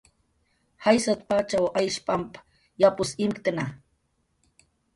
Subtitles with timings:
[0.85, 2.31] "Jaysat"" pachaw Aysh pamp
[2.81, 3.65] yapus imktna"